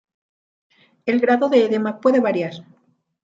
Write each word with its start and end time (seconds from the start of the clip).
El 1.05 1.19
grado 1.19 1.47
de 1.47 1.63
edema 1.65 2.01
puede 2.01 2.19
variar. 2.19 2.53